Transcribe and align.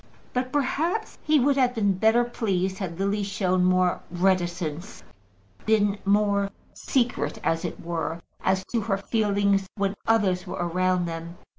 But 0.33 0.51
perhaps 0.51 1.19
he 1.21 1.39
would 1.39 1.57
have 1.57 1.75
been 1.75 1.93
better 1.93 2.23
pleased 2.23 2.79
had 2.79 2.97
Lily 2.97 3.21
shown 3.21 3.63
more 3.63 4.01
reticence, 4.09 5.03
been 5.63 5.99
more 6.05 6.49
secret, 6.73 7.37
as 7.43 7.63
it 7.63 7.79
were, 7.79 8.19
as 8.43 8.65
to 8.71 8.81
her 8.81 8.97
feelings, 8.97 9.69
when 9.77 9.93
others 10.07 10.47
were 10.47 10.55
around 10.57 11.05
them. 11.05 11.35